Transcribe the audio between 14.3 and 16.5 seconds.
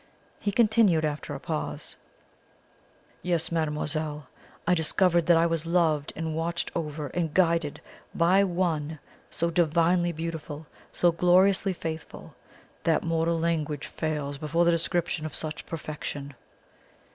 before the description of such perfection!"